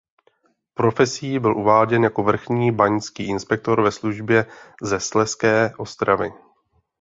Profesí 0.73 1.39
byl 1.39 1.55
uváděn 1.57 2.03
jako 2.03 2.23
vrchní 2.23 2.71
báňský 2.71 3.27
inspektor 3.27 3.81
ve 3.81 3.89
výslužbě 3.89 4.45
ze 4.83 4.99
Slezské 4.99 5.73
Ostravy. 5.77 6.33